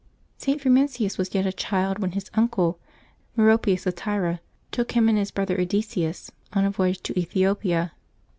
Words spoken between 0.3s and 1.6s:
[T. Frumentius was yet a